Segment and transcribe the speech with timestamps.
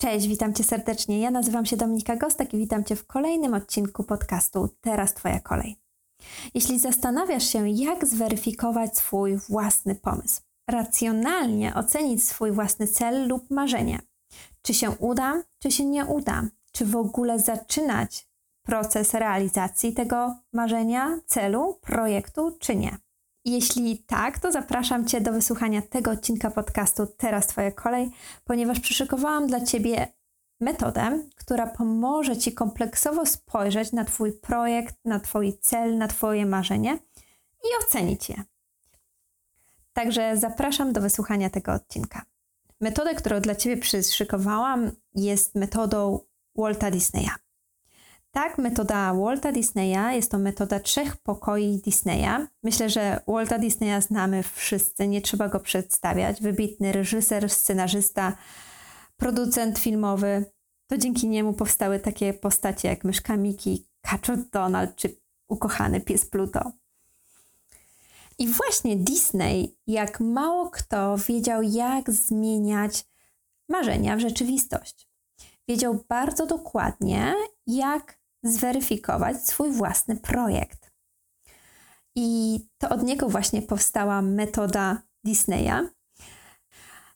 [0.00, 1.20] Cześć, witam Cię serdecznie.
[1.20, 5.76] Ja nazywam się Dominika Gostek i witam Cię w kolejnym odcinku podcastu Teraz Twoja kolej.
[6.54, 10.40] Jeśli zastanawiasz się, jak zweryfikować swój własny pomysł,
[10.70, 13.98] racjonalnie ocenić swój własny cel lub marzenie,
[14.62, 16.42] czy się uda, czy się nie uda,
[16.72, 18.28] czy w ogóle zaczynać
[18.62, 22.98] proces realizacji tego marzenia, celu, projektu, czy nie.
[23.48, 28.10] Jeśli tak, to zapraszam Cię do wysłuchania tego odcinka podcastu Teraz Twoja kolej,
[28.44, 30.12] ponieważ przyszykowałam dla Ciebie
[30.60, 36.98] metodę, która pomoże Ci kompleksowo spojrzeć na Twój projekt, na Twój cel, na Twoje marzenie
[37.64, 38.42] i ocenić je.
[39.92, 42.22] Także zapraszam do wysłuchania tego odcinka.
[42.80, 46.20] Metoda, którą dla Ciebie przyszykowałam, jest metodą
[46.56, 47.30] Walta Disneya.
[48.30, 52.46] Tak, metoda Walta Disneya jest to metoda trzech pokoi Disneya.
[52.62, 56.42] Myślę, że Walta Disneya znamy wszyscy, nie trzeba go przedstawiać.
[56.42, 58.36] Wybitny reżyser, scenarzysta,
[59.16, 60.44] producent filmowy.
[60.86, 65.16] To dzięki niemu powstały takie postacie jak myszka Miki, kaczor Donald czy
[65.48, 66.72] ukochany pies Pluto.
[68.38, 73.04] I właśnie Disney, jak mało kto, wiedział, jak zmieniać
[73.68, 75.08] marzenia w rzeczywistość.
[75.68, 77.34] Wiedział bardzo dokładnie,
[77.66, 80.90] jak zweryfikować swój własny projekt.
[82.14, 85.88] I to od niego właśnie powstała metoda Disneya.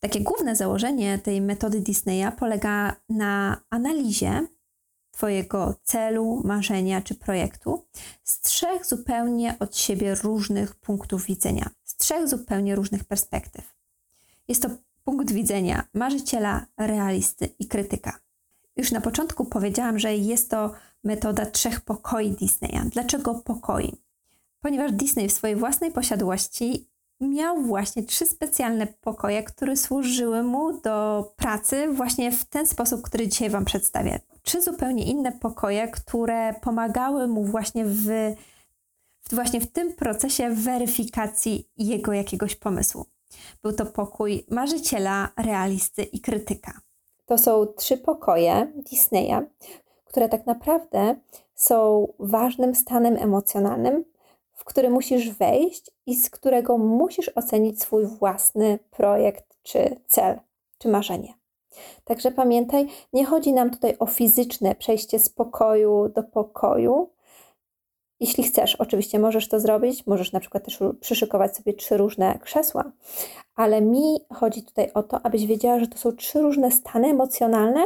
[0.00, 4.46] Takie główne założenie tej metody Disneya polega na analizie
[5.10, 7.86] Twojego celu, marzenia czy projektu
[8.24, 13.74] z trzech zupełnie od siebie różnych punktów widzenia, z trzech zupełnie różnych perspektyw.
[14.48, 14.68] Jest to
[15.04, 18.18] punkt widzenia marzyciela, realisty i krytyka.
[18.76, 20.74] Już na początku powiedziałam, że jest to
[21.06, 22.80] metoda trzech pokoi Disneya.
[22.92, 23.92] Dlaczego pokoi?
[24.60, 26.88] Ponieważ Disney w swojej własnej posiadłości
[27.20, 33.28] miał właśnie trzy specjalne pokoje, które służyły mu do pracy właśnie w ten sposób, który
[33.28, 34.20] dzisiaj Wam przedstawię.
[34.42, 38.06] Trzy zupełnie inne pokoje, które pomagały mu właśnie w,
[39.32, 43.06] właśnie w tym procesie weryfikacji jego jakiegoś pomysłu.
[43.62, 46.80] Był to pokój marzyciela, realisty i krytyka.
[47.26, 49.46] To są trzy pokoje Disneya,
[50.16, 51.16] które tak naprawdę
[51.54, 54.04] są ważnym stanem emocjonalnym,
[54.52, 60.38] w który musisz wejść i z którego musisz ocenić swój własny projekt, czy cel,
[60.78, 61.34] czy marzenie.
[62.04, 67.10] Także pamiętaj, nie chodzi nam tutaj o fizyczne przejście z pokoju do pokoju.
[68.20, 72.92] Jeśli chcesz, oczywiście możesz to zrobić, możesz na przykład też przyszykować sobie trzy różne krzesła,
[73.56, 77.84] ale mi chodzi tutaj o to, abyś wiedziała, że to są trzy różne stany emocjonalne,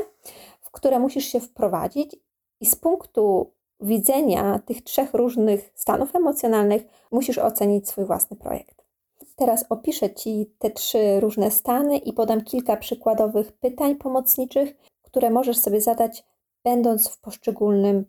[0.71, 2.17] w które musisz się wprowadzić
[2.61, 8.85] i z punktu widzenia tych trzech różnych stanów emocjonalnych musisz ocenić swój własny projekt.
[9.37, 15.59] Teraz opiszę Ci te trzy różne stany i podam kilka przykładowych pytań pomocniczych, które możesz
[15.59, 16.25] sobie zadać,
[16.65, 18.05] będąc w poszczególnym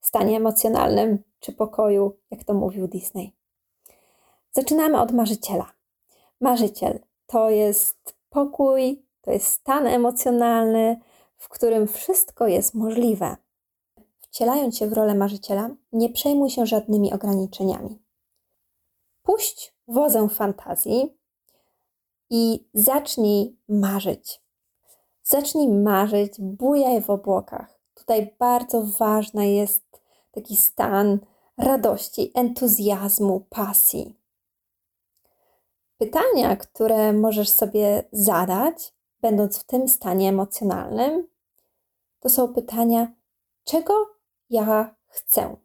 [0.00, 3.32] stanie emocjonalnym czy pokoju, jak to mówił Disney.
[4.52, 5.72] Zaczynamy od marzyciela.
[6.40, 11.00] Marzyciel to jest pokój, to jest stan emocjonalny,
[11.40, 13.36] w którym wszystko jest możliwe.
[14.20, 17.98] Wcielając się w rolę marzyciela, nie przejmuj się żadnymi ograniczeniami.
[19.22, 21.16] Puść wozę fantazji
[22.30, 24.42] i zacznij marzyć.
[25.22, 27.80] Zacznij marzyć, bujaj w obłokach.
[27.94, 29.84] Tutaj bardzo ważny jest
[30.32, 31.18] taki stan
[31.56, 34.16] radości, entuzjazmu, pasji.
[35.98, 41.28] Pytania, które możesz sobie zadać, będąc w tym stanie emocjonalnym,
[42.20, 43.12] to są pytania,
[43.64, 44.16] czego
[44.50, 45.56] ja chcę?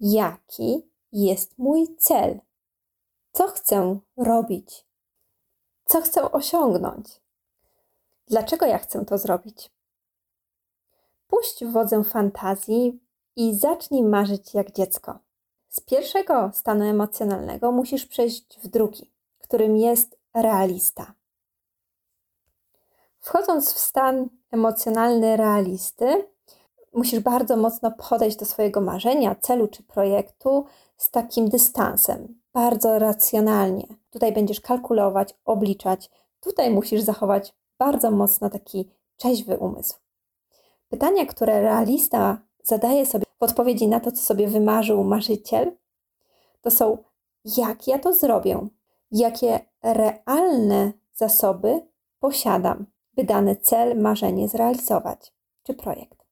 [0.00, 2.40] Jaki jest mój cel?
[3.32, 4.86] Co chcę robić?
[5.84, 7.20] Co chcę osiągnąć?
[8.28, 9.70] Dlaczego ja chcę to zrobić?
[11.26, 13.00] Puść wodzę fantazji
[13.36, 15.18] i zacznij marzyć jak dziecko.
[15.68, 21.14] Z pierwszego stanu emocjonalnego musisz przejść w drugi, którym jest realista.
[23.26, 26.26] Wchodząc w stan emocjonalny realisty,
[26.92, 30.64] musisz bardzo mocno podejść do swojego marzenia, celu czy projektu
[30.96, 33.86] z takim dystansem, bardzo racjonalnie.
[34.10, 36.10] Tutaj będziesz kalkulować, obliczać.
[36.40, 39.94] Tutaj musisz zachować bardzo mocno taki trzeźwy umysł.
[40.88, 45.72] Pytania, które realista zadaje sobie w odpowiedzi na to, co sobie wymarzył marzyciel,
[46.60, 46.98] to są:
[47.56, 48.68] jak ja to zrobię?
[49.10, 51.86] Jakie realne zasoby
[52.20, 52.86] posiadam,
[53.16, 55.32] by dany cel, marzenie zrealizować,
[55.62, 56.24] czy projekt?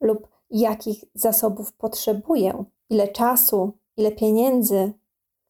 [0.00, 4.92] Lub jakich zasobów potrzebuję, ile czasu, ile pieniędzy,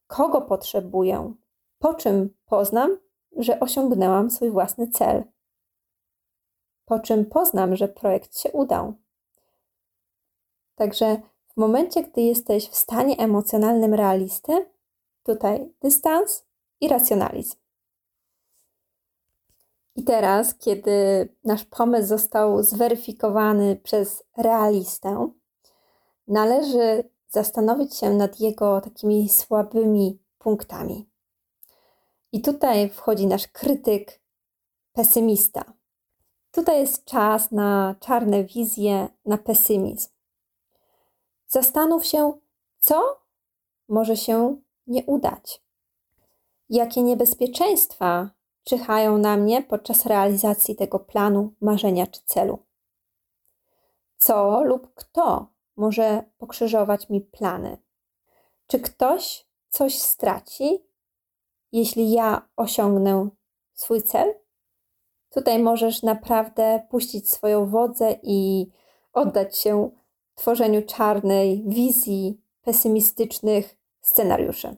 [0.07, 1.35] kogo potrzebuję,
[1.79, 2.99] po czym poznam
[3.37, 5.25] że osiągnęłam swój własny cel.
[6.85, 8.95] Po czym poznam, że projekt się udał.
[10.75, 14.67] Także w momencie, gdy jesteś w stanie emocjonalnym realisty,
[15.23, 16.45] tutaj dystans
[16.81, 17.62] i racjonalizm.
[19.97, 25.31] I teraz, kiedy nasz pomysł został zweryfikowany przez realistę,
[26.29, 31.09] należy zastanowić się nad jego takimi słabymi punktami.
[32.33, 34.21] I tutaj wchodzi nasz krytyk,
[34.93, 35.65] pesymista.
[36.51, 40.09] Tutaj jest czas na czarne wizje, na pesymizm.
[41.49, 42.33] Zastanów się,
[42.79, 43.21] co
[43.89, 44.57] może się
[44.87, 45.63] nie udać.
[46.69, 48.31] Jakie niebezpieczeństwa
[48.65, 52.59] czyhają na mnie podczas realizacji tego planu, marzenia czy celu?
[54.17, 57.79] Co lub kto może pokrzyżować mi plany?
[58.67, 60.79] Czy ktoś coś straci,
[61.73, 63.29] jeśli ja osiągnę
[63.73, 64.35] swój cel?
[65.31, 68.71] Tutaj możesz naprawdę puścić swoją wodzę i
[69.13, 69.91] oddać się
[70.35, 74.77] tworzeniu czarnej wizji, pesymistycznych scenariuszy.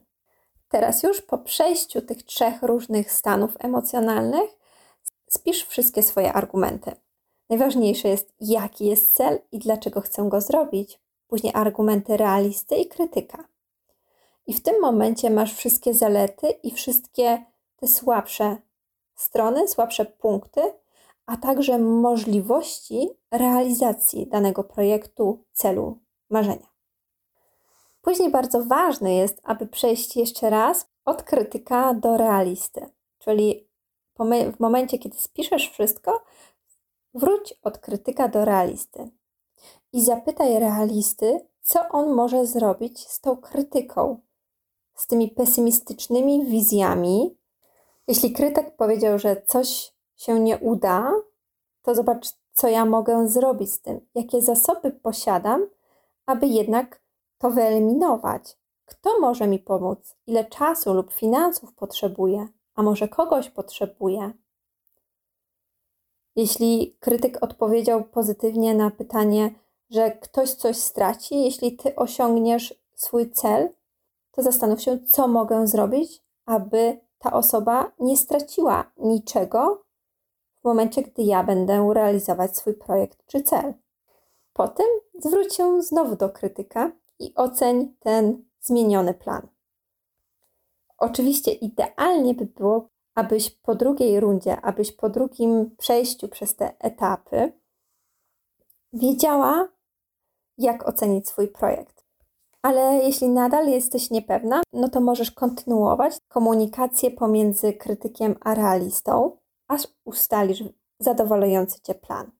[0.75, 4.49] Teraz już po przejściu tych trzech różnych stanów emocjonalnych
[5.27, 6.91] spisz wszystkie swoje argumenty.
[7.49, 10.99] Najważniejsze jest, jaki jest cel i dlaczego chcę go zrobić.
[11.27, 13.43] Później argumenty realisty i krytyka.
[14.47, 17.45] I w tym momencie masz wszystkie zalety i wszystkie
[17.75, 18.57] te słabsze
[19.15, 20.61] strony, słabsze punkty,
[21.25, 25.99] a także możliwości realizacji danego projektu, celu,
[26.29, 26.74] marzenia.
[28.05, 33.67] Później bardzo ważne jest, aby przejść jeszcze raz od krytyka do realisty, czyli
[34.55, 36.23] w momencie, kiedy spiszesz wszystko,
[37.13, 39.09] wróć od krytyka do realisty.
[39.93, 44.19] I zapytaj realisty, co on może zrobić z tą krytyką,
[44.95, 47.37] z tymi pesymistycznymi wizjami.
[48.07, 51.11] Jeśli krytyk powiedział, że coś się nie uda,
[51.81, 55.67] to zobacz, co ja mogę zrobić z tym, jakie zasoby posiadam,
[56.25, 57.04] aby jednak
[57.45, 58.57] to wyeliminować.
[58.85, 60.15] Kto może mi pomóc?
[60.27, 62.47] Ile czasu lub finansów potrzebuję?
[62.75, 64.31] A może kogoś potrzebuję?
[66.35, 69.55] Jeśli krytyk odpowiedział pozytywnie na pytanie,
[69.89, 73.69] że ktoś coś straci, jeśli ty osiągniesz swój cel,
[74.31, 79.83] to zastanów się, co mogę zrobić, aby ta osoba nie straciła niczego
[80.61, 83.73] w momencie, gdy ja będę realizować swój projekt czy cel.
[84.53, 84.87] Potem
[85.19, 89.47] zwróć się znowu do krytyka i oceń ten zmieniony plan.
[90.97, 97.51] Oczywiście idealnie by było, abyś po drugiej rundzie, abyś po drugim przejściu przez te etapy
[98.93, 99.67] wiedziała,
[100.57, 102.05] jak ocenić swój projekt.
[102.61, 109.37] Ale jeśli nadal jesteś niepewna, no to możesz kontynuować komunikację pomiędzy krytykiem a realistą,
[109.67, 110.63] aż ustalisz
[110.99, 112.31] zadowalający Cię plan.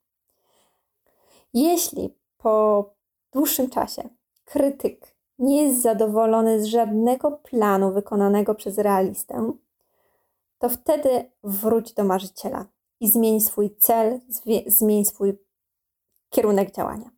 [1.54, 2.86] Jeśli po
[3.34, 4.10] dłuższym czasie
[4.46, 9.52] krytyk nie jest zadowolony z żadnego planu wykonanego przez realistę,
[10.60, 12.66] to wtedy wróć do marzyciela
[13.00, 14.20] i zmień swój cel,
[14.68, 15.38] zmień swój
[16.30, 17.10] kierunek działania.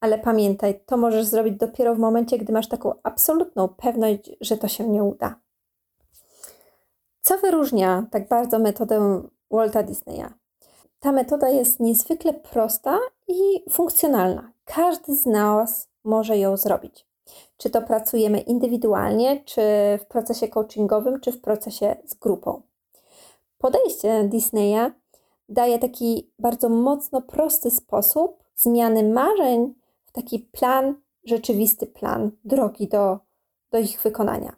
[0.00, 4.68] Ale pamiętaj, to możesz zrobić dopiero w momencie, gdy masz taką absolutną pewność, że to
[4.68, 5.40] się nie uda.
[7.20, 10.26] Co wyróżnia tak bardzo metodę Walta Disneya?
[11.00, 12.98] Ta metoda jest niezwykle prosta
[13.28, 14.52] i funkcjonalna.
[14.64, 17.06] Każdy z nas może ją zrobić.
[17.56, 19.62] Czy to pracujemy indywidualnie, czy
[20.00, 22.62] w procesie coachingowym, czy w procesie z grupą.
[23.58, 24.92] Podejście Disneya
[25.48, 30.94] daje taki bardzo mocno prosty sposób zmiany marzeń w taki plan,
[31.24, 33.18] rzeczywisty plan drogi do,
[33.70, 34.56] do ich wykonania.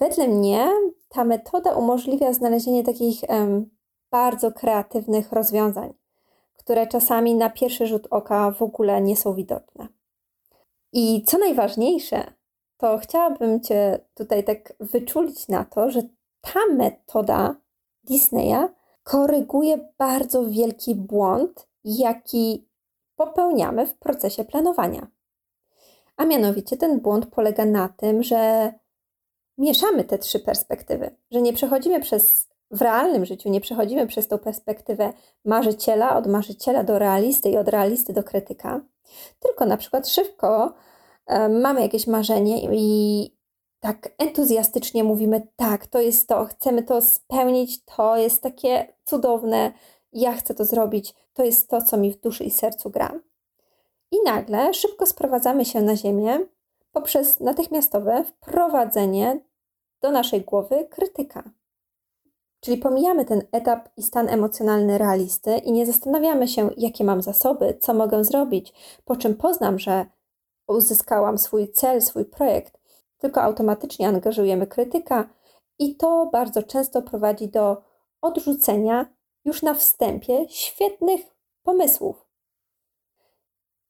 [0.00, 0.68] Wedle mnie
[1.08, 3.20] ta metoda umożliwia znalezienie takich
[4.10, 5.94] bardzo kreatywnych rozwiązań,
[6.58, 9.88] które czasami na pierwszy rzut oka w ogóle nie są widoczne.
[10.92, 12.32] I co najważniejsze,
[12.76, 16.02] to chciałabym Cię tutaj tak wyczulić na to, że
[16.40, 17.56] ta metoda
[18.04, 18.68] Disneya
[19.02, 22.68] koryguje bardzo wielki błąd, jaki
[23.16, 25.06] popełniamy w procesie planowania.
[26.16, 28.72] A mianowicie ten błąd polega na tym, że
[29.58, 33.48] mieszamy te trzy perspektywy, że nie przechodzimy przez w realnym życiu.
[33.48, 35.12] Nie przechodzimy przez tą perspektywę
[35.44, 38.80] marzyciela, od marzyciela do realisty i od realisty do krytyka,
[39.40, 40.74] tylko na przykład szybko
[41.26, 43.38] e, mamy jakieś marzenie i
[43.80, 49.72] tak entuzjastycznie mówimy: tak, to jest to, chcemy to spełnić, to jest takie cudowne,
[50.12, 53.20] ja chcę to zrobić, to jest to, co mi w duszy i sercu gra.
[54.10, 56.38] I nagle szybko sprowadzamy się na ziemię
[56.92, 59.40] poprzez natychmiastowe wprowadzenie
[60.00, 61.42] do naszej głowy krytyka
[62.60, 67.78] Czyli pomijamy ten etap i stan emocjonalny realisty i nie zastanawiamy się, jakie mam zasoby,
[67.80, 68.72] co mogę zrobić,
[69.04, 70.06] po czym poznam, że
[70.68, 72.78] uzyskałam swój cel, swój projekt,
[73.18, 75.28] tylko automatycznie angażujemy krytyka
[75.78, 77.82] i to bardzo często prowadzi do
[78.20, 79.06] odrzucenia
[79.44, 81.20] już na wstępie świetnych
[81.62, 82.28] pomysłów.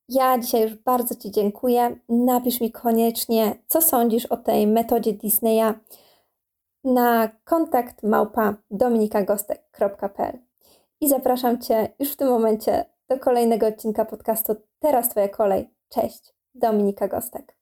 [0.09, 2.01] Ja dzisiaj już bardzo Ci dziękuję.
[2.09, 5.75] Napisz mi koniecznie, co sądzisz o tej metodzie Disneya
[6.89, 10.39] na kontakt małpa dominikagostek.pl
[11.01, 15.71] i zapraszam Cię już w tym momencie do kolejnego odcinka podcastu Teraz Twoja kolej.
[15.89, 17.58] Cześć, Dominika Gostek.